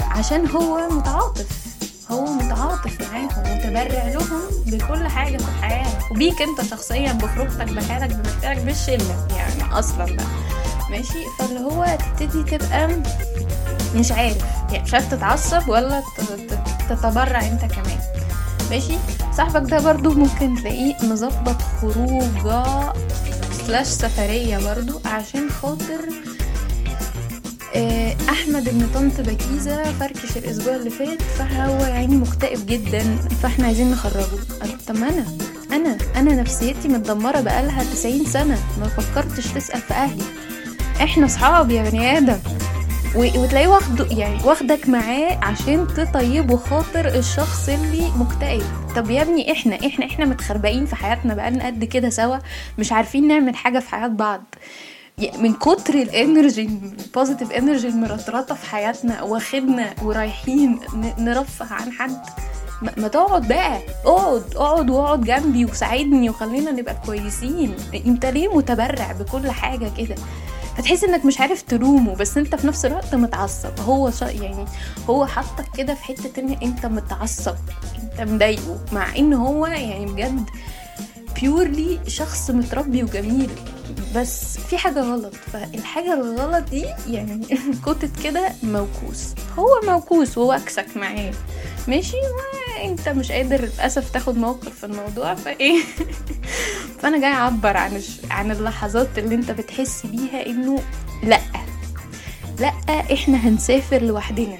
عشان 0.00 0.46
هو 0.48 0.88
متعاطف. 0.90 1.67
هو 2.10 2.24
متعاطف 2.24 3.00
معاهم 3.00 3.28
متبرع 3.58 4.04
لهم 4.08 4.40
بكل 4.66 5.06
حاجة 5.08 5.36
في 5.36 5.48
الحياة. 5.48 5.86
وبيك 6.10 6.42
انت 6.42 6.70
شخصيا 6.70 7.12
بخروجتك 7.12 7.68
بحالك 7.72 8.10
بمشاعرك 8.14 8.58
بالشلة 8.60 9.26
يعني 9.36 9.78
أصلا 9.78 10.04
بقى. 10.04 10.24
ماشي؟ 10.90 11.24
فاللي 11.38 11.60
هو 11.60 11.98
تبتدي 12.18 12.58
تبقى 12.58 12.88
مش 13.94 14.12
عارف 14.12 14.36
يعني 14.72 14.84
مش 14.84 14.94
عارف 14.94 15.10
تتعصب 15.10 15.68
ولا 15.68 16.02
تتبرع 16.88 17.40
انت 17.46 17.60
كمان. 17.72 17.98
ماشي؟ 18.70 18.94
صاحبك 19.36 19.70
ده 19.70 19.78
برضو 19.80 20.10
ممكن 20.10 20.54
تلاقيه 20.56 20.94
مظبط 21.02 21.56
خروجة 21.80 22.92
سلاش 23.66 23.86
سفرية 23.86 24.58
برضو 24.74 25.00
عشان 25.04 25.50
خاطر 25.50 26.00
أحمد 27.76 28.68
ابن 28.68 28.88
طنط 28.94 29.20
بكيزة 29.20 29.82
فركش 29.92 30.36
الأسبوع 30.36 30.76
اللي 30.76 30.90
فات 30.90 31.22
فهو 31.22 31.84
يعني 31.86 32.16
مكتئب 32.16 32.66
جدا 32.66 33.16
فإحنا 33.42 33.66
عايزين 33.66 33.90
نخرجه. 33.90 34.26
طب 34.88 34.96
ما 34.96 35.08
أنا 35.08 35.24
أنا 35.72 35.98
أنا 36.16 36.34
نفسيتي 36.40 36.88
متدمرة 36.88 37.40
بقالها 37.40 37.84
90 37.84 38.24
سنة 38.24 38.58
ما 38.80 38.88
فكرتش 38.88 39.46
تسأل 39.46 39.80
في 39.80 39.94
أهلي. 39.94 40.22
إحنا 41.02 41.26
صحاب 41.26 41.70
يا 41.70 41.90
بني 41.90 42.18
آدم. 42.18 42.38
وتلاقيه 43.14 43.68
واخده 43.68 44.06
يعني 44.10 44.38
واخدك 44.44 44.88
معاه 44.88 45.38
عشان 45.42 45.86
تطيبه 45.96 46.56
خاطر 46.56 47.08
الشخص 47.18 47.68
اللي 47.68 48.10
مكتئب. 48.16 48.62
طب 48.96 49.10
يا 49.10 49.22
ابني 49.22 49.52
إحنا 49.52 49.86
إحنا 49.86 50.06
إحنا 50.06 50.24
متخربقين 50.24 50.86
في 50.86 50.96
حياتنا 50.96 51.34
بقالنا 51.34 51.66
قد 51.66 51.84
كده 51.84 52.10
سوا 52.10 52.36
مش 52.78 52.92
عارفين 52.92 53.28
نعمل 53.28 53.56
حاجة 53.56 53.78
في 53.78 53.88
حياة 53.90 54.06
بعض. 54.08 54.42
من 55.38 55.54
كتر 55.54 55.94
ال 55.94 56.05
energy 56.05 56.70
ال 57.06 57.11
positive 57.11 57.52
energy 57.52 57.88
المرطرطة 57.88 58.54
في 58.54 58.66
حياتنا 58.66 59.22
واخدنا 59.22 59.94
ورايحين 60.02 60.80
نرفه 61.18 61.74
عن 61.74 61.92
حد. 61.92 62.20
ما 62.96 63.08
تقعد 63.08 63.48
بقى. 63.48 63.78
اقعد 64.04 64.54
اقعد 64.56 64.90
واقعد 64.90 65.20
جنبي 65.24 65.64
وساعدني 65.64 66.30
وخلينا 66.30 66.70
نبقى 66.70 66.96
كويسين. 67.06 67.74
انت 68.06 68.26
ليه 68.26 68.56
متبرع 68.56 69.12
بكل 69.12 69.50
حاجة 69.50 69.90
كده؟ 69.98 70.14
فتحس 70.76 71.04
إنك 71.04 71.24
مش 71.24 71.40
عارف 71.40 71.62
تلومه 71.62 72.14
بس 72.14 72.38
أنت 72.38 72.54
في 72.54 72.66
نفس 72.66 72.84
الوقت 72.84 73.14
متعصب. 73.14 73.80
هو 73.80 74.10
يعني 74.20 74.64
هو 75.10 75.26
حطك 75.26 75.76
كده 75.76 75.94
في 75.94 76.04
حتة 76.04 76.40
ان 76.40 76.56
أنت 76.62 76.86
متعصب. 76.86 77.56
أنت 78.02 78.30
مضايقه. 78.30 78.78
مع 78.92 79.16
إن 79.16 79.32
هو 79.34 79.66
يعني 79.66 80.06
بجد 80.06 80.44
بيورلي 81.40 81.98
شخص 82.06 82.50
متربي 82.50 83.02
وجميل. 83.02 83.50
بس 84.16 84.58
في 84.58 84.78
حاجة 84.78 85.00
غلط 85.00 85.34
فالحاجة 85.52 86.14
الغلط 86.14 86.68
دي 86.70 86.84
يعني 87.08 87.40
كتت 87.86 88.22
كده 88.24 88.48
موكوس. 88.62 89.34
هو 89.58 89.80
موكوس 89.86 90.38
وواكسك 90.38 90.86
معاه. 90.96 91.32
ماشي؟ 91.88 92.16
وانت 92.82 93.08
مش 93.08 93.32
قادر 93.32 93.60
للأسف 93.60 94.10
تاخد 94.10 94.36
موقف 94.38 94.68
في 94.78 94.86
الموضوع 94.86 95.34
فإيه؟ 95.34 95.80
فأنا 97.00 97.18
جاي 97.20 97.32
أعبر 97.32 97.76
عن 97.76 98.00
عن 98.30 98.50
اللحظات 98.50 99.18
اللي 99.18 99.34
أنت 99.34 99.50
بتحس 99.50 100.06
بيها 100.06 100.46
إنه 100.46 100.82
لأ. 101.24 101.40
لأ 102.60 102.72
إحنا 103.12 103.36
هنسافر 103.48 104.02
لوحدنا. 104.02 104.58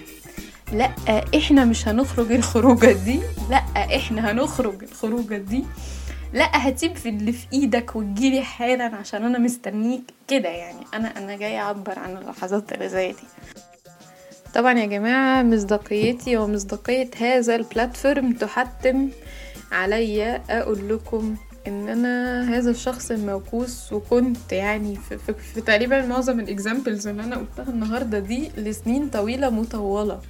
لأ 0.73 0.90
إحنا 1.37 1.64
مش 1.64 1.88
هنخرج 1.88 2.32
الخروجة 2.32 2.92
دي. 2.92 3.20
لأ 3.50 3.64
إحنا 3.97 4.30
هنخرج 4.30 4.82
الخروجة 4.82 5.37
دي. 5.37 5.64
لا 6.32 6.68
هتسيب 6.68 6.97
في 6.97 7.08
اللي 7.08 7.32
في 7.32 7.47
إيدك 7.52 7.97
وتجيلي 7.97 8.42
حالا 8.42 8.85
عشان 8.85 9.25
أنا 9.25 9.38
مستنيك 9.38 10.02
كده 10.28 10.49
يعني. 10.49 10.80
أنا 10.94 11.18
أنا 11.18 11.37
جاي 11.37 11.58
أعبر 11.61 11.99
عن 11.99 12.16
اللحظات 12.16 12.73
اللي 12.73 12.88
زي 12.88 13.12
دي. 13.12 13.18
طبعا 14.54 14.73
يا 14.73 14.87
جماعة 14.87 15.42
مصداقيتي 15.42 16.37
ومصداقية 16.37 17.11
هذا 17.20 17.56
البلاتفورم 17.56 18.32
تحتم 18.32 19.08
عليا 19.73 20.42
أقول 20.50 20.88
لكم 20.88 21.37
إن 21.66 21.88
أنا 21.88 22.42
هذا 22.58 22.70
الشخص 22.70 23.11
الموكوس 23.11 23.92
وكنت 23.92 24.52
يعني 24.52 24.97
في, 24.97 25.18
في, 25.18 25.35
في 25.35 25.61
تقريبا 25.61 26.06
معظم 26.06 26.40
الاكزامبلز 26.40 27.06
اللي 27.08 27.23
أنا 27.23 27.37
قلتها 27.37 27.73
النهاردة 27.73 28.18
دي 28.18 28.50
لسنين 28.56 29.08
طويلة 29.08 29.50
مطولة. 29.50 30.20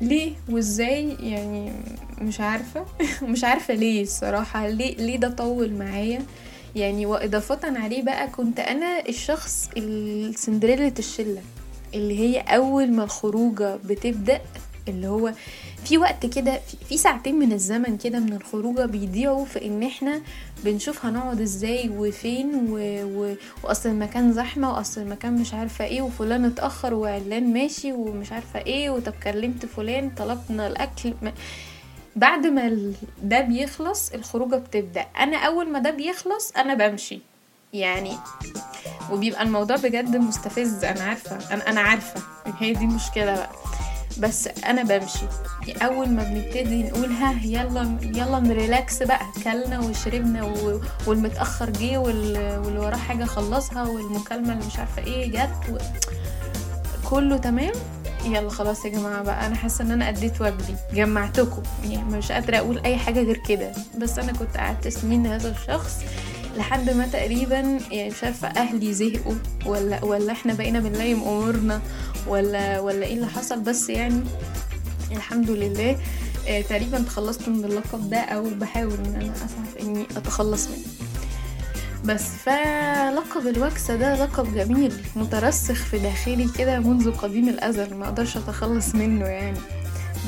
ليه 0.00 0.32
وازاي 0.48 1.16
يعني 1.20 1.72
مش 2.20 2.40
عارفة. 2.40 2.84
مش 3.32 3.44
عارفة 3.44 3.74
ليه 3.74 4.02
الصراحة. 4.02 4.68
ليه 4.68 4.96
ليه 4.96 5.16
ده 5.16 5.28
طول 5.28 5.72
معايا؟ 5.72 6.22
يعني 6.76 7.06
وإضافة 7.06 7.78
عليه 7.78 8.02
بقى 8.02 8.28
كنت 8.28 8.60
أنا 8.60 9.08
الشخص 9.08 9.68
السندريلا 9.76 10.92
الشلة 10.98 11.42
اللي 11.94 12.18
هي 12.18 12.40
أول 12.40 12.90
ما 12.92 13.04
الخروجة 13.04 13.76
بتبدأ 13.76 14.40
اللي 14.88 15.06
هو 15.08 15.32
في 15.84 15.98
وقت 15.98 16.26
كده 16.26 16.60
في- 16.88 16.96
ساعتين 16.96 17.34
من 17.38 17.52
الزمن 17.52 17.96
كده 17.96 18.18
من 18.18 18.32
الخروجة 18.32 18.86
بيضيعوا 18.86 19.44
في 19.44 19.66
إن 19.66 19.82
إحنا 19.82 20.20
بنشوف 20.64 21.06
هنقعد 21.06 21.40
إزاي 21.40 21.88
وفين 21.88 22.54
و... 22.54 22.76
و... 23.04 23.34
وأصل 23.62 23.88
المكان 23.88 24.32
زحمة 24.32 24.72
وأصل 24.72 25.00
المكان 25.00 25.32
مش 25.40 25.54
عارفة 25.54 25.84
إيه 25.84 26.02
وفلان 26.02 26.44
اتأخر 26.44 26.94
وعلان 26.94 27.52
ماشي 27.52 27.92
ومش 27.92 28.32
عارفة 28.32 28.58
إيه 28.60 28.90
وطب 28.90 29.14
كلمت 29.22 29.66
فلان 29.66 30.10
طلبنا 30.10 30.66
الأكل 30.66 31.14
ما... 31.22 31.32
بعد 32.16 32.46
ما 32.46 32.92
ده 33.22 33.40
بيخلص 33.40 34.12
الخروجة 34.12 34.56
بتبدأ. 34.56 35.06
أنا 35.20 35.36
أول 35.36 35.68
ما 35.72 35.78
ده 35.78 35.90
بيخلص 35.90 36.52
أنا 36.56 36.74
بمشي. 36.74 37.20
يعني 37.72 38.12
وبيبقى 39.12 39.42
الموضوع 39.42 39.76
بجد 39.76 40.16
مستفز 40.16 40.84
أنا 40.84 41.02
عارفة 41.02 41.54
أنا 41.54 41.70
أنا 41.70 41.80
عارفة. 41.80 42.22
هي 42.58 42.72
دي 42.72 42.84
المشكلة 42.84 43.24
بقى. 43.34 43.50
بس 44.18 44.48
أنا 44.66 44.82
بمشي. 44.82 45.26
أول 45.82 46.08
ما 46.08 46.22
بنبتدي 46.22 46.82
نقول 46.82 47.12
ها 47.12 47.34
يلا 47.44 47.98
يلا 48.02 48.40
نريلاكس 48.40 49.02
بقى. 49.02 49.20
كلنا 49.44 49.80
وشربنا. 49.80 50.54
والمتأخر 51.06 51.70
جه 51.70 51.98
وال... 51.98 52.58
واللي 52.64 52.78
وراه 52.78 52.96
حاجة 52.96 53.24
خلصها 53.24 53.82
والمكالمة 53.82 54.52
اللي 54.52 54.66
مش 54.66 54.78
عارفة 54.78 55.02
إيه 55.04 55.30
جت 55.30 55.70
و... 55.72 55.76
كله 57.10 57.36
تمام؟ 57.36 57.72
يلا 58.24 58.50
خلاص 58.50 58.84
يا 58.84 58.90
جماعة 58.90 59.22
بقى. 59.22 59.46
أنا 59.46 59.54
حاسة 59.54 59.84
إن 59.84 59.90
أنا 59.90 60.08
أديت 60.08 60.40
واجبي 60.40 60.74
جمعتكم. 60.94 61.62
يعني 61.84 62.16
مش 62.16 62.32
قادرة 62.32 62.56
أقول 62.56 62.78
أي 62.84 62.96
حاجة 62.96 63.22
غير 63.22 63.36
كده. 63.48 63.72
بس 63.98 64.18
أنا 64.18 64.32
كنت 64.32 64.56
قعدت 64.56 64.88
سنين 64.88 65.26
هذا 65.26 65.50
الشخص 65.50 65.96
لحد 66.56 66.90
ما 66.90 67.06
تقريبا 67.06 67.78
يعني 67.90 68.10
مش 68.10 68.24
عارفة 68.24 68.48
أهلي 68.48 68.92
زهقوا 68.92 69.34
ولا 69.66 70.04
ولا 70.04 70.32
إحنا 70.32 70.52
بقينا 70.54 70.80
بنلايم 70.80 71.22
أمورنا 71.22 71.80
ولا 72.26 72.80
ولا 72.80 73.06
إيه 73.06 73.14
اللي 73.14 73.26
حصل 73.26 73.60
بس 73.60 73.88
يعني 73.88 74.20
الحمد 75.12 75.50
لله 75.50 75.96
آه، 76.48 76.60
تقريبا 76.60 76.98
تخلصت 76.98 77.48
من 77.48 77.64
اللقب 77.64 78.10
ده 78.10 78.18
أو 78.18 78.42
بحاول 78.50 78.92
إن 79.06 79.14
أنا 79.14 79.32
اسعى 79.34 79.82
إني 79.86 80.06
أتخلص 80.16 80.68
منه. 80.68 80.84
بس 82.04 82.22
فلقب 82.22 83.46
الوكسة 83.46 83.96
ده 83.96 84.24
لقب 84.24 84.54
جميل 84.54 84.92
مترسخ 85.16 85.74
في 85.74 85.98
داخلي 85.98 86.48
كده 86.58 86.78
منذ 86.80 87.10
قديم 87.12 87.48
الأزل 87.48 87.94
ما 87.94 88.04
أقدرش 88.04 88.36
أتخلص 88.36 88.94
منه 88.94 89.26
يعني. 89.26 89.58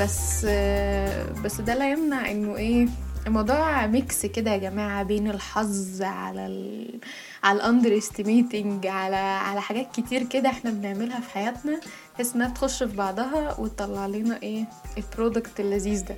بس 0.01 0.47
آه، 0.49 1.27
بس 1.45 1.61
ده 1.61 1.75
لا 1.75 1.93
يمنع 1.93 2.31
إنه 2.31 2.57
إيه 2.57 2.89
الموضوع 3.27 3.87
ميكس 3.87 4.27
كده 4.27 4.51
يا 4.51 4.57
جماعة 4.57 5.03
بين 5.03 5.31
الحظ 5.31 6.03
على 6.03 6.47
ال 6.47 7.01
على 7.45 7.57
ال 7.57 7.99
underestimating 7.99 8.87
على 8.87 9.17
على 9.17 9.61
حاجات 9.61 10.01
كتير 10.01 10.23
كده 10.23 10.49
إحنا 10.49 10.71
بنعملها 10.71 11.21
في 11.21 11.31
حياتنا 11.31 11.81
بحيث 12.15 12.35
انها 12.37 12.49
تخش 12.49 12.83
في 12.83 12.97
بعضها 12.97 13.61
وتطلع 13.61 14.07
لنا 14.07 14.43
إيه 14.43 14.65
ال 14.99 15.07
product 15.07 15.61
اللذيذ 15.61 16.05
ده. 16.05 16.17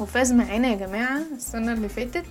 وفاز 0.00 0.32
معانا 0.32 0.68
يا 0.68 0.74
جماعة 0.76 1.20
السنة 1.36 1.72
اللي 1.72 1.88
فاتت 1.88 2.24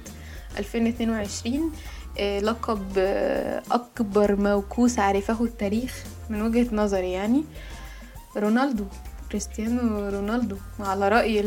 2022 0.58 1.72
آه، 2.20 2.40
لقب 2.40 2.94
آه، 2.98 3.64
أكبر 3.72 4.36
موكوس 4.36 5.00
عرفه 5.00 5.44
التاريخ 5.44 6.04
من 6.30 6.42
وجهة 6.42 6.76
نظري 6.76 7.12
يعني 7.12 7.44
رونالدو. 8.38 8.86
كريستيانو 9.34 10.10
رونالدو. 10.10 10.58
على 10.80 11.10
رأي 11.10 11.42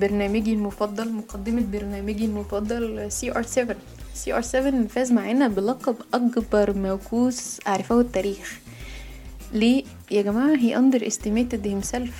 برنامجي 0.00 0.52
المفضل 0.52 1.12
مقدمة 1.12 1.62
برنامجي 1.72 2.24
المفضل 2.24 3.12
CR 3.12 3.42
7 3.42 3.76
CR 4.14 4.40
7 4.40 4.86
فاز 4.86 5.12
معانا 5.12 5.48
بلقب 5.48 5.96
أكبر 6.14 6.76
موكوس 6.76 7.60
عرفه 7.66 8.00
التاريخ. 8.00 8.60
ليه؟ 9.52 9.84
يا 10.10 10.22
جماعة 10.22 10.56
he 10.56 10.74
underestimated 10.76 11.64
himself. 11.64 12.12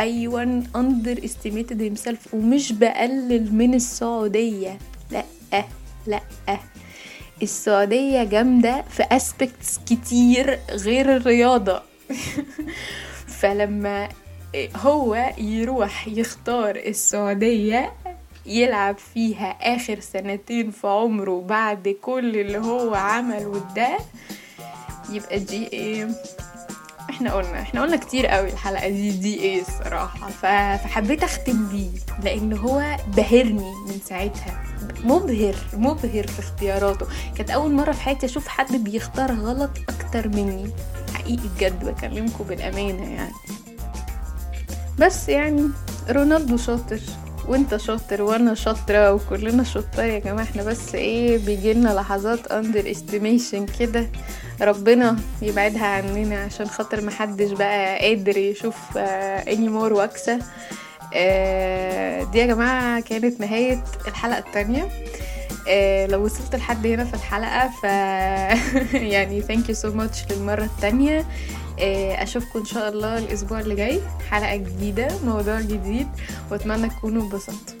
أيوة 0.00 0.62
underestimated 0.74 1.80
himself. 1.88 2.34
ومش 2.34 2.72
بقلل 2.72 3.54
من 3.54 3.74
السعودية. 3.74 4.78
لأ 5.10 5.24
لأ. 6.06 6.22
السعودية 7.42 8.24
جامدة 8.24 8.82
في 8.82 9.02
aspects 9.02 9.80
كتير 9.86 10.58
غير 10.70 11.16
الرياضة. 11.16 11.82
فلما 13.38 14.08
هو 14.76 15.32
يروح 15.38 16.08
يختار 16.08 16.76
السعودية 16.76 17.92
يلعب 18.46 18.98
فيها 18.98 19.46
آخر 19.76 20.00
سنتين 20.00 20.70
في 20.70 20.86
عمره 20.86 21.40
بعد 21.40 21.88
كل 22.02 22.36
اللي 22.36 22.58
هو 22.58 22.94
عمله 22.94 23.62
ده. 23.76 23.98
يبقى 25.12 25.38
دي 25.38 25.66
إيه. 25.72 26.08
إحنا 27.10 27.34
قلنا 27.34 27.60
إحنا 27.62 27.82
قلنا 27.82 27.96
كتير 27.96 28.26
قوي 28.26 28.48
الحلقة 28.48 28.88
دي 28.88 29.10
دي 29.10 29.40
إيه 29.40 29.60
الصراحة 29.60 30.28
فحبيت 30.28 31.22
أختم 31.22 31.68
بيه 31.68 31.90
لأن 32.24 32.52
هو 32.52 32.96
بهرني 33.16 33.72
من 33.88 34.00
ساعتها. 34.04 34.62
مبهر 35.04 35.54
مبهر 35.72 36.26
في 36.26 36.38
اختياراته. 36.38 37.06
كانت 37.36 37.50
أول 37.50 37.72
مرة 37.72 37.92
في 37.92 38.00
حياتي 38.00 38.26
أشوف 38.26 38.48
حد 38.48 38.76
بيختار 38.76 39.32
غلط 39.32 39.70
أكتر 39.88 40.28
مني. 40.28 40.70
حقيقي 41.14 41.48
بجد 41.56 41.84
بكلمكم 41.84 42.44
بالأمانة 42.44 43.14
يعني. 43.14 43.32
بس 45.00 45.28
يعني 45.28 45.68
رونالدو 46.10 46.56
شاطر 46.56 47.00
وانت 47.48 47.76
شاطر 47.76 48.22
وأنا 48.22 48.54
شاطرة 48.54 49.12
وكلنا 49.12 49.64
شطار 49.64 50.04
يا 50.06 50.18
جماعة. 50.18 50.44
إحنا 50.44 50.62
بس 50.62 50.94
إيه 50.94 51.38
بيجيلنا 51.38 51.88
لحظات 51.88 52.46
underestimation 52.52 53.66
كده. 53.80 54.06
ربنا 54.60 55.16
يبعدها 55.42 55.86
عننا 55.86 56.44
عشان 56.44 56.66
خاطر 56.68 57.04
محدش 57.04 57.50
بقى 57.50 57.98
قادر 58.08 58.36
يشوف 58.38 58.76
any 58.96 59.68
more 59.68 59.92
وكسة. 59.92 60.38
آه، 61.14 62.24
دي 62.24 62.38
يا 62.38 62.46
جماعة 62.46 63.00
كانت 63.00 63.40
نهاية 63.40 63.84
الحلقة 64.08 64.38
التانية. 64.38 64.88
آه، 65.68 66.06
لو 66.06 66.24
وصلت 66.24 66.54
لحد 66.56 66.86
هنا 66.86 67.04
في 67.04 67.14
الحلقة 67.14 67.70
ف 67.82 67.84
يعني 69.14 69.42
thank 69.42 69.68
you 69.70 69.74
so 69.78 69.86
much 69.94 70.32
للمرة 70.32 70.64
التانية. 70.64 71.18
آه، 71.18 71.24
آه، 71.80 72.22
أشوفكم 72.22 72.58
إن 72.58 72.64
شاء 72.64 72.88
الله 72.88 73.18
الأسبوع 73.18 73.60
اللي 73.60 73.74
جاي. 73.74 74.00
حلقة 74.30 74.56
جديدة 74.56 75.08
موضوع 75.24 75.60
جديد 75.60 76.08
وأتمنى 76.50 76.88
تكونوا 76.88 77.22
انبسطتوا. 77.22 77.78